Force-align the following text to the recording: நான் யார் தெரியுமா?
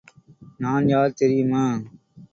நான் 0.59 0.87
யார் 0.87 1.13
தெரியுமா? 1.13 1.63